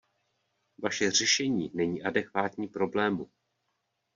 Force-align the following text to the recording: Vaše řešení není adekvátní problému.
Vaše 0.77 1.11
řešení 1.11 1.71
není 1.73 2.03
adekvátní 2.03 2.67
problému. 2.67 3.29